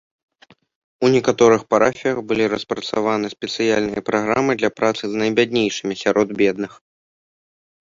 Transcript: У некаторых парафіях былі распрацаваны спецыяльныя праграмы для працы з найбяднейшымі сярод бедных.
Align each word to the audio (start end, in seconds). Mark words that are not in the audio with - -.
У 1.07 1.09
некаторых 1.15 1.61
парафіях 1.73 2.17
былі 2.31 2.45
распрацаваны 2.55 3.27
спецыяльныя 3.35 4.05
праграмы 4.09 4.51
для 4.63 4.69
працы 4.77 5.03
з 5.13 5.23
найбяднейшымі 5.25 6.01
сярод 6.03 6.27
бедных. 6.43 6.73